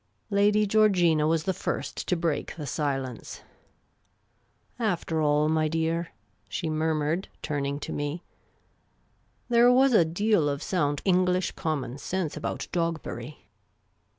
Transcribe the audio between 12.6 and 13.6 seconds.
Dogberry